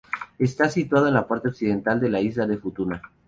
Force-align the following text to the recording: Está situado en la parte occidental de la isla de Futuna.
Está 0.39 0.67
situado 0.67 1.07
en 1.09 1.13
la 1.13 1.27
parte 1.27 1.49
occidental 1.49 1.99
de 1.99 2.09
la 2.09 2.21
isla 2.21 2.47
de 2.47 2.57
Futuna. 2.57 3.03